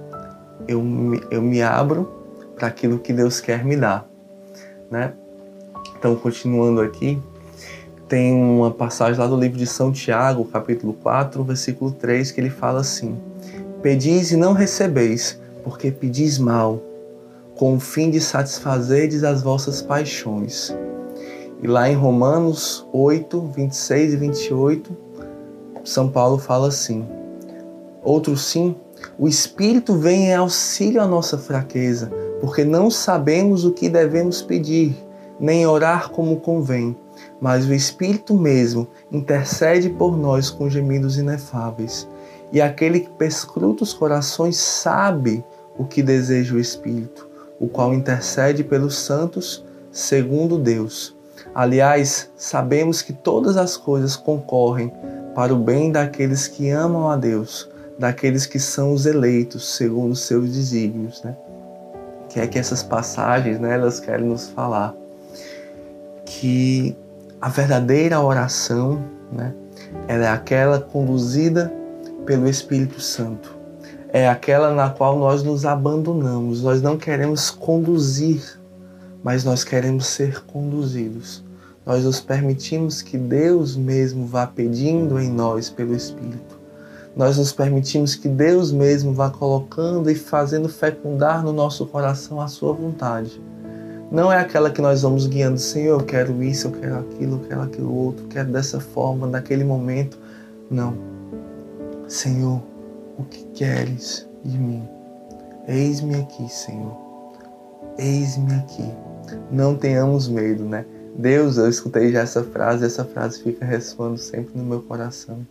Eu 0.67 0.81
me, 0.83 1.21
eu 1.31 1.43
me 1.43 1.63
abro 1.63 2.11
para 2.57 2.69
aquilo 2.69 2.99
que 2.99 3.13
Deus 3.13 3.41
quer 3.41 3.65
me 3.65 3.77
dar, 3.77 4.07
né? 4.91 5.13
Então, 5.99 6.15
continuando 6.17 6.81
aqui, 6.81 7.21
tem 8.09 8.35
uma 8.35 8.71
passagem 8.71 9.19
lá 9.19 9.27
do 9.27 9.37
livro 9.37 9.57
de 9.57 9.67
São 9.67 9.91
Tiago, 9.91 10.45
capítulo 10.45 10.93
4, 10.93 11.43
versículo 11.43 11.91
3, 11.91 12.31
que 12.31 12.41
ele 12.41 12.51
fala 12.51 12.81
assim: 12.81 13.19
Pedis 13.81 14.31
e 14.31 14.37
não 14.37 14.53
recebeis, 14.53 15.41
porque 15.63 15.91
pedis 15.91 16.39
mal, 16.39 16.81
com 17.57 17.77
o 17.77 17.81
fim 17.81 18.11
de 18.11 18.21
satisfazerdes 18.21 19.25
as 19.25 19.43
vossas 19.43 19.83
paixões. 19.83 20.75
E 21.63 21.67
lá 21.67 21.89
em 21.89 21.95
Romanos 21.95 22.87
8, 22.93 23.41
26 23.55 24.15
e 24.15 24.17
28, 24.17 24.97
São 25.85 26.09
Paulo 26.09 26.39
fala 26.39 26.69
assim: 26.69 27.07
Outro 28.03 28.37
sim, 28.37 28.75
o 29.19 29.29
Espírito 29.29 29.95
vem 29.95 30.27
em 30.27 30.35
auxílio 30.35 31.01
à 31.01 31.07
nossa 31.07 31.39
fraqueza, 31.39 32.11
porque 32.41 32.65
não 32.65 32.91
sabemos 32.91 33.65
o 33.65 33.73
que 33.73 33.89
devemos 33.89 34.43
pedir, 34.43 34.97
nem 35.39 35.67
orar 35.67 36.11
como 36.11 36.41
convém, 36.41 36.97
mas 37.41 37.67
o 37.67 37.73
Espírito 37.73 38.35
mesmo 38.35 38.89
intercede 39.11 39.89
por 39.89 40.17
nós 40.17 40.51
com 40.51 40.69
gemidos 40.69 41.19
inefáveis. 41.19 42.09
E 42.53 42.61
aquele 42.61 43.01
que 43.01 43.11
perscruta 43.11 43.83
os 43.83 43.95
corações 43.95 44.57
sabe 44.57 45.45
o 45.77 45.85
que 45.85 46.03
deseja 46.03 46.55
o 46.55 46.59
Espírito, 46.59 47.29
o 47.59 47.69
qual 47.69 47.95
intercede 47.95 48.63
pelos 48.65 48.97
santos 48.97 49.65
segundo 49.91 50.59
Deus. 50.59 51.15
Aliás, 51.55 52.31
sabemos 52.37 53.03
que 53.03 53.13
todas 53.13 53.57
as 53.57 53.77
coisas 53.77 54.17
concorrem 54.17 54.93
para 55.35 55.53
o 55.53 55.59
bem 55.59 55.93
daqueles 55.93 56.49
que 56.49 56.71
amam 56.71 57.11
a 57.11 57.17
Deus, 57.17 57.69
daqueles 57.99 58.47
que 58.47 58.59
são 58.59 58.93
os 58.93 59.07
eleitos 59.07 59.77
segundo 59.77 60.13
os 60.13 60.21
seus 60.21 60.51
desígnios, 60.51 61.23
né? 61.23 61.37
Que 62.29 62.41
é 62.41 62.47
que 62.47 62.59
essas 62.59 62.83
passagens, 62.83 63.59
né, 63.61 63.75
elas 63.75 64.01
querem 64.01 64.27
nos 64.27 64.49
falar 64.49 64.95
que 66.25 66.97
a 67.41 67.49
verdadeira 67.49 68.21
oração, 68.21 69.03
né, 69.31 69.53
ela 70.09 70.25
é 70.25 70.29
aquela 70.29 70.81
conduzida 70.81 71.73
pelo 72.25 72.49
Espírito 72.49 73.01
Santo. 73.01 73.62
É 74.13 74.29
aquela 74.29 74.75
na 74.75 74.91
qual 74.91 75.19
nós 75.19 75.43
nos 75.43 75.65
abandonamos. 75.65 76.63
Nós 76.63 76.83
não 76.83 76.99
queremos 76.99 77.49
conduzir, 77.49 78.61
mas 79.25 79.43
nós 79.43 79.65
queremos 79.65 80.07
ser 80.07 80.45
conduzidos. 80.45 81.43
Nós 81.85 82.05
nos 82.05 82.21
permitimos 82.21 83.01
que 83.01 83.17
Deus 83.17 83.75
mesmo 83.75 84.27
vá 84.27 84.47
pedindo 84.47 85.19
em 85.19 85.31
nós 85.31 85.71
pelo 85.71 85.97
Espírito. 85.97 86.61
Nós 87.17 87.39
nos 87.39 87.53
permitimos 87.53 88.15
que 88.15 88.29
Deus 88.29 88.71
mesmo 88.71 89.15
vá 89.15 89.31
colocando 89.31 90.11
e 90.11 90.15
fazendo 90.15 90.69
fecundar 90.69 91.43
no 91.43 91.53
nosso 91.53 91.87
coração 91.87 92.39
a 92.39 92.49
sua 92.49 92.75
vontade. 92.75 93.41
Não 94.11 94.31
é 94.31 94.39
aquela 94.39 94.71
que 94.71 94.83
nós 94.83 95.01
vamos 95.01 95.27
guiando, 95.27 95.59
Senhor, 95.59 95.99
eu 95.99 96.07
quero 96.07 96.43
isso, 96.43 96.69
eu 96.69 96.73
quero 96.73 96.99
aquilo, 96.99 97.37
eu 97.37 97.49
quero 97.49 97.63
aquilo 97.63 97.95
outro, 97.95 98.27
quero 98.27 98.53
dessa 98.53 98.79
forma, 98.79 99.27
naquele 99.27 99.65
momento. 99.65 100.19
Não. 100.71 100.95
Senhor, 102.07 102.61
o 103.19 103.25
que 103.25 103.45
queres 103.55 104.29
de 104.45 104.59
mim? 104.59 104.89
Eis-me 105.69 106.17
aqui, 106.17 106.49
Senhor. 106.49 106.97
Eis-me 107.99 108.55
aqui. 108.55 108.91
Não 109.51 109.77
tenhamos 109.77 110.29
medo, 110.29 110.65
né? 110.65 110.85
Deus, 111.15 111.59
eu 111.59 111.69
escutei 111.69 112.11
já 112.11 112.21
essa 112.21 112.43
frase, 112.43 112.85
essa 112.85 113.05
frase 113.05 113.43
fica 113.43 113.65
ressoando 113.65 114.19
sempre 114.19 114.57
no 114.57 114.65
meu 114.65 114.83
coração. 114.83 115.47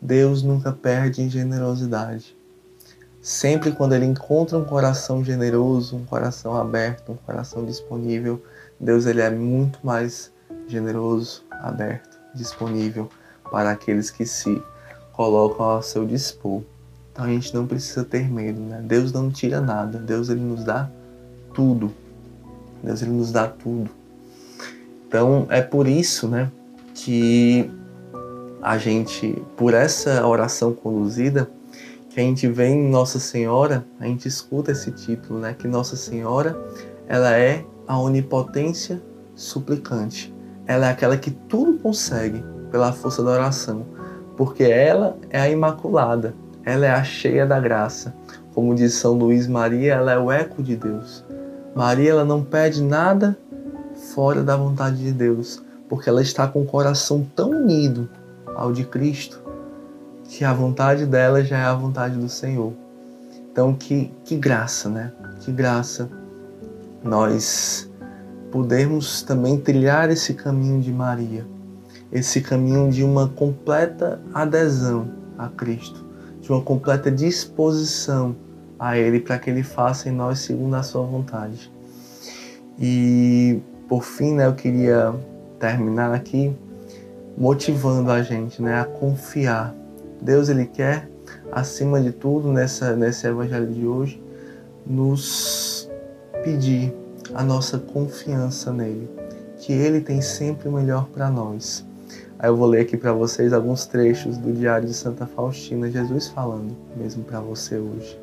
Deus 0.00 0.42
nunca 0.42 0.72
perde 0.72 1.22
em 1.22 1.28
generosidade. 1.28 2.36
Sempre 3.20 3.72
quando 3.72 3.94
ele 3.94 4.04
encontra 4.04 4.58
um 4.58 4.64
coração 4.64 5.24
generoso, 5.24 5.96
um 5.96 6.04
coração 6.04 6.54
aberto, 6.56 7.12
um 7.12 7.16
coração 7.16 7.64
disponível, 7.64 8.42
Deus 8.78 9.06
ele 9.06 9.20
é 9.20 9.30
muito 9.30 9.78
mais 9.82 10.30
generoso, 10.66 11.42
aberto, 11.50 12.18
disponível 12.34 13.08
para 13.50 13.70
aqueles 13.70 14.10
que 14.10 14.26
se 14.26 14.62
colocam 15.12 15.64
ao 15.64 15.82
seu 15.82 16.04
dispor. 16.04 16.62
Então 17.14 17.26
a 17.26 17.28
gente 17.28 17.54
não 17.54 17.64
precisa 17.64 18.04
ter 18.04 18.28
medo, 18.28 18.60
né? 18.60 18.82
Deus 18.84 19.12
não 19.12 19.30
tira 19.30 19.60
nada, 19.60 19.98
Deus 19.98 20.28
ele 20.28 20.40
nos 20.40 20.64
dá 20.64 20.90
tudo. 21.54 21.92
Deus 22.82 23.02
ele 23.02 23.12
nos 23.12 23.30
dá 23.30 23.46
tudo. 23.46 23.88
Então 25.06 25.46
é 25.48 25.62
por 25.62 25.86
isso, 25.86 26.26
né, 26.26 26.50
que 26.92 27.70
a 28.60 28.76
gente, 28.76 29.40
por 29.56 29.72
essa 29.72 30.26
oração 30.26 30.74
conduzida, 30.74 31.48
que 32.10 32.18
a 32.18 32.22
gente 32.24 32.48
vê 32.48 32.66
em 32.66 32.90
Nossa 32.90 33.20
Senhora, 33.20 33.86
a 34.00 34.06
gente 34.06 34.26
escuta 34.26 34.72
esse 34.72 34.90
título, 34.90 35.38
né? 35.38 35.54
Que 35.56 35.68
Nossa 35.68 35.94
Senhora, 35.94 36.58
ela 37.06 37.36
é 37.36 37.64
a 37.86 37.96
onipotência 37.96 39.00
suplicante. 39.36 40.34
Ela 40.66 40.88
é 40.88 40.90
aquela 40.90 41.16
que 41.16 41.30
tudo 41.30 41.78
consegue 41.78 42.42
pela 42.72 42.92
força 42.92 43.22
da 43.22 43.30
oração, 43.30 43.86
porque 44.36 44.64
ela 44.64 45.16
é 45.30 45.40
a 45.40 45.48
imaculada, 45.48 46.34
ela 46.64 46.86
é 46.86 46.90
a 46.90 47.04
cheia 47.04 47.46
da 47.46 47.60
graça. 47.60 48.14
Como 48.54 48.74
diz 48.74 48.94
São 48.94 49.14
Luís 49.14 49.46
Maria, 49.46 49.94
ela 49.94 50.12
é 50.12 50.18
o 50.18 50.30
eco 50.30 50.62
de 50.62 50.76
Deus. 50.76 51.24
Maria, 51.74 52.10
ela 52.10 52.24
não 52.24 52.42
pede 52.42 52.82
nada 52.82 53.36
fora 54.14 54.42
da 54.42 54.56
vontade 54.56 54.96
de 54.96 55.12
Deus, 55.12 55.62
porque 55.88 56.08
ela 56.08 56.22
está 56.22 56.46
com 56.46 56.62
o 56.62 56.66
coração 56.66 57.26
tão 57.34 57.50
unido 57.50 58.08
ao 58.54 58.72
de 58.72 58.84
Cristo 58.84 59.42
que 60.28 60.44
a 60.44 60.52
vontade 60.52 61.06
dela 61.06 61.44
já 61.44 61.58
é 61.58 61.64
a 61.64 61.74
vontade 61.74 62.16
do 62.16 62.28
Senhor. 62.28 62.72
Então, 63.50 63.74
que, 63.74 64.12
que 64.24 64.36
graça, 64.36 64.88
né? 64.88 65.12
Que 65.40 65.52
graça 65.52 66.08
nós 67.02 67.88
podermos 68.50 69.22
também 69.22 69.58
trilhar 69.58 70.10
esse 70.10 70.34
caminho 70.34 70.80
de 70.80 70.92
Maria, 70.92 71.46
esse 72.10 72.40
caminho 72.40 72.90
de 72.90 73.04
uma 73.04 73.28
completa 73.28 74.20
adesão 74.32 75.08
a 75.36 75.48
Cristo, 75.48 76.03
de 76.44 76.52
uma 76.52 76.60
completa 76.60 77.10
disposição 77.10 78.36
a 78.78 78.98
Ele 78.98 79.18
para 79.18 79.38
que 79.38 79.48
Ele 79.48 79.62
faça 79.62 80.08
em 80.08 80.12
nós 80.12 80.40
segundo 80.40 80.74
a 80.74 80.82
Sua 80.82 81.02
vontade. 81.02 81.72
E 82.78 83.60
por 83.88 84.04
fim, 84.04 84.34
né, 84.34 84.46
eu 84.46 84.54
queria 84.54 85.14
terminar 85.58 86.12
aqui 86.12 86.54
motivando 87.36 88.10
a 88.10 88.22
gente 88.22 88.60
né, 88.60 88.80
a 88.80 88.84
confiar 88.84 89.74
Deus 90.20 90.48
ele 90.48 90.64
quer, 90.64 91.08
acima 91.52 92.00
de 92.00 92.12
tudo, 92.12 92.50
nessa, 92.50 92.96
nesse 92.96 93.26
evangelho 93.26 93.66
de 93.66 93.86
hoje, 93.86 94.22
nos 94.86 95.88
pedir 96.42 96.94
a 97.34 97.42
nossa 97.42 97.78
confiança 97.78 98.72
nele, 98.72 99.08
que 99.58 99.72
ele 99.72 100.00
tem 100.00 100.20
sempre 100.20 100.68
o 100.68 100.72
melhor 100.72 101.06
para 101.08 101.30
nós. 101.30 101.84
Aí 102.44 102.50
eu 102.50 102.56
vou 102.58 102.66
ler 102.66 102.82
aqui 102.82 102.94
para 102.94 103.10
vocês 103.10 103.54
alguns 103.54 103.86
trechos 103.86 104.36
do 104.36 104.52
Diário 104.52 104.86
de 104.86 104.92
Santa 104.92 105.24
Faustina, 105.24 105.90
Jesus 105.90 106.28
falando 106.28 106.76
mesmo 106.94 107.24
para 107.24 107.40
você 107.40 107.78
hoje. 107.78 108.20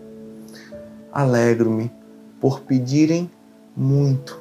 Alegro-me 1.11 1.91
por 2.39 2.59
pedirem 2.59 3.27
muito, 3.75 4.39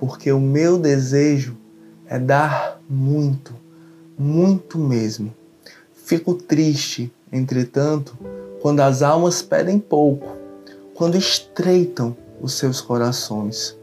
porque 0.00 0.32
o 0.32 0.40
meu 0.40 0.76
desejo 0.76 1.56
é 2.08 2.18
dar 2.18 2.80
muito, 2.90 3.54
muito 4.18 4.76
mesmo 4.76 5.32
Fico 5.94 6.34
triste, 6.34 7.12
entretanto, 7.32 8.18
quando 8.60 8.80
as 8.80 9.02
almas 9.02 9.40
pedem 9.40 9.78
pouco, 9.78 10.36
quando 10.96 11.16
estreitam 11.16 12.16
os 12.40 12.54
seus 12.54 12.80
corações. 12.80 13.78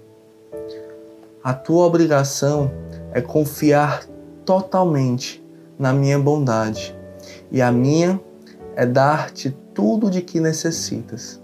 A 1.42 1.54
tua 1.54 1.86
obrigação 1.86 2.70
é 3.14 3.22
confiar 3.22 4.06
totalmente 4.50 5.46
na 5.78 5.94
minha 5.94 6.18
bondade, 6.18 6.98
e 7.52 7.62
a 7.62 7.72
minha 7.72 8.20
é 8.76 8.84
dar-te 8.84 9.56
tudo 9.76 10.10
de 10.10 10.24
que 10.24 10.40
necessitas. 10.40 11.40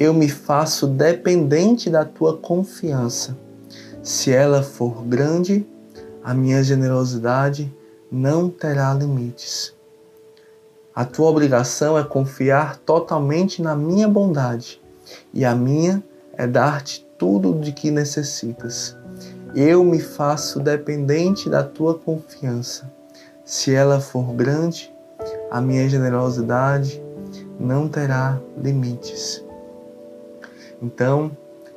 Eu 0.00 0.12
me 0.12 0.28
faço 0.28 0.88
dependente 0.88 1.88
da 1.88 2.04
tua 2.04 2.36
confiança. 2.36 3.38
Se 4.02 4.32
ela 4.32 4.64
for 4.64 5.04
grande, 5.04 5.64
a 6.24 6.34
minha 6.34 6.60
generosidade 6.64 7.72
não 8.10 8.48
terá 8.48 8.92
limites. 8.92 9.72
A 10.92 11.04
tua 11.04 11.30
obrigação 11.30 11.96
é 11.96 12.02
confiar 12.02 12.78
totalmente 12.78 13.62
na 13.62 13.76
minha 13.76 14.08
bondade, 14.08 14.82
e 15.32 15.44
a 15.44 15.54
minha 15.54 16.02
é 16.32 16.48
dar-te 16.48 17.06
tudo 17.16 17.60
de 17.60 17.70
que 17.70 17.92
necessitas. 17.92 18.96
Eu 19.56 19.84
me 19.84 20.00
faço 20.00 20.60
dependente 20.60 21.48
da 21.48 21.62
tua 21.62 21.94
confiança. 21.98 22.90
Se 23.44 23.74
ela 23.74 24.00
for 24.00 24.32
grande, 24.34 24.92
a 25.50 25.60
minha 25.60 25.88
generosidade 25.88 27.02
não 27.58 27.88
terá 27.88 28.40
limites. 28.56 29.44
Então, 30.82 31.30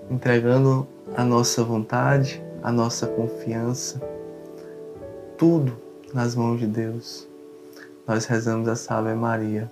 entregando 0.09 0.87
a 1.15 1.23
nossa 1.23 1.63
vontade, 1.63 2.43
a 2.63 2.71
nossa 2.71 3.05
confiança, 3.05 4.01
tudo 5.37 5.77
nas 6.13 6.35
mãos 6.35 6.59
de 6.59 6.67
Deus 6.67 7.27
nós 8.07 8.25
rezamos 8.25 8.69
essa 8.69 8.95
Ave 8.95 9.13
Maria. 9.13 9.69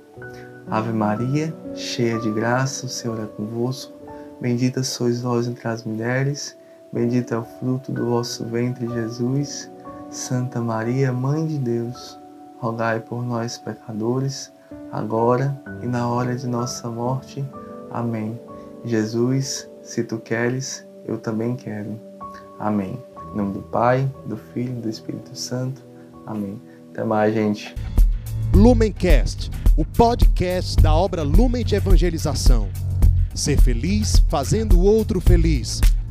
Ave 0.68 0.92
Maria, 0.92 1.56
cheia 1.74 2.20
de 2.20 2.30
graça, 2.30 2.86
o 2.86 2.90
Senhor 2.90 3.18
é 3.24 3.26
convosco. 3.26 3.94
Bendita 4.42 4.84
sois 4.84 5.22
vós 5.22 5.48
entre 5.48 5.66
as 5.70 5.86
mulheres, 5.86 6.58
bendito 6.96 7.34
é 7.34 7.38
o 7.38 7.44
fruto 7.44 7.92
do 7.92 8.06
vosso 8.06 8.46
ventre, 8.46 8.88
Jesus. 8.88 9.70
Santa 10.10 10.62
Maria, 10.62 11.12
Mãe 11.12 11.46
de 11.46 11.58
Deus, 11.58 12.18
rogai 12.58 13.02
por 13.02 13.22
nós, 13.22 13.58
pecadores, 13.58 14.50
agora 14.94 15.62
e 15.84 15.88
na 15.88 16.08
hora 16.08 16.34
de 16.34 16.48
nossa 16.48 16.90
morte. 16.90 17.44
Amém. 17.92 18.40
Jesus, 18.86 19.70
se 19.84 20.06
tu 20.06 20.20
queres, 20.20 20.88
eu 21.06 21.18
também 21.18 21.58
quero. 21.58 22.00
Amém. 22.58 22.98
Em 23.34 23.38
nome 23.38 23.54
do 23.54 23.62
Pai, 23.64 24.10
do 24.26 24.38
Filho 24.38 24.78
e 24.78 24.82
do 24.82 24.90
Espírito 24.90 25.38
Santo. 25.38 25.82
Amém. 26.26 26.62
Até 26.92 27.04
mais, 27.04 27.34
gente. 27.34 27.76
Lumencast, 28.54 29.52
o 29.76 29.84
podcast 29.84 30.82
da 30.82 30.96
obra 30.96 31.24
Lumen 31.24 31.66
de 31.66 31.76
Evangelização. 31.76 32.70
Ser 33.34 33.60
feliz 33.60 34.24
fazendo 34.30 34.80
o 34.80 34.84
outro 34.84 35.20
feliz. 35.20 35.82